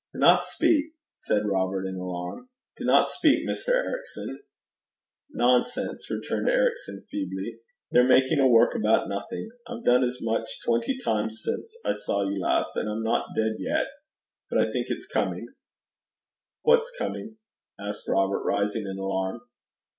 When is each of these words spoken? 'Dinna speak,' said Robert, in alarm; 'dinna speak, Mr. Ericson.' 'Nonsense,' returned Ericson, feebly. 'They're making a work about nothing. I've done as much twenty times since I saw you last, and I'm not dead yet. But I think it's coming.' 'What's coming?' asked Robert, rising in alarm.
'Dinna 0.13 0.39
speak,' 0.41 0.95
said 1.13 1.45
Robert, 1.45 1.85
in 1.85 1.93
alarm; 1.95 2.49
'dinna 2.75 3.05
speak, 3.07 3.47
Mr. 3.47 3.69
Ericson.' 3.69 4.41
'Nonsense,' 5.29 6.09
returned 6.09 6.49
Ericson, 6.49 7.05
feebly. 7.11 7.59
'They're 7.91 8.07
making 8.07 8.39
a 8.39 8.47
work 8.47 8.73
about 8.73 9.07
nothing. 9.07 9.51
I've 9.67 9.83
done 9.83 10.03
as 10.03 10.17
much 10.19 10.57
twenty 10.65 10.97
times 11.05 11.43
since 11.45 11.77
I 11.85 11.91
saw 11.91 12.27
you 12.27 12.41
last, 12.41 12.71
and 12.77 12.89
I'm 12.89 13.03
not 13.03 13.29
dead 13.35 13.57
yet. 13.59 13.85
But 14.49 14.61
I 14.67 14.71
think 14.71 14.87
it's 14.89 15.05
coming.' 15.05 15.53
'What's 16.63 16.91
coming?' 16.97 17.37
asked 17.79 18.07
Robert, 18.07 18.41
rising 18.43 18.87
in 18.87 18.97
alarm. 18.97 19.41